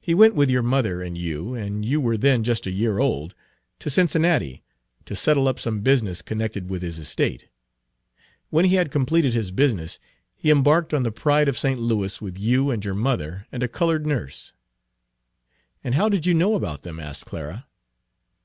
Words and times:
"He 0.00 0.12
went 0.12 0.34
with 0.34 0.50
your 0.50 0.64
mother 0.64 1.00
and 1.00 1.16
you 1.16 1.54
you 1.56 2.00
were 2.00 2.16
then 2.16 2.42
just 2.42 2.66
a 2.66 2.70
year 2.72 2.98
old 2.98 3.32
to 3.78 3.88
Cincinnati, 3.88 4.64
to 5.04 5.14
settle 5.14 5.46
up 5.46 5.60
some 5.60 5.82
business 5.82 6.20
connected 6.20 6.68
with 6.68 6.82
his 6.82 6.98
estate. 6.98 7.46
When 8.50 8.64
he 8.64 8.74
had 8.74 8.90
completed 8.90 9.34
his 9.34 9.52
business, 9.52 10.00
he 10.34 10.50
embarked 10.50 10.92
on 10.92 11.04
the 11.04 11.12
Pride 11.12 11.46
of 11.46 11.56
St. 11.56 11.78
Louis 11.78 12.20
with 12.20 12.36
you 12.40 12.72
and 12.72 12.84
your 12.84 12.94
mother 12.96 13.46
and 13.52 13.62
a 13.62 13.68
colored 13.68 14.04
nurse." 14.04 14.52
"And 15.84 15.94
how 15.94 16.08
did 16.08 16.26
you 16.26 16.34
know 16.34 16.56
about 16.56 16.82
them?" 16.82 16.98
asked 16.98 17.26
Clara. 17.26 17.68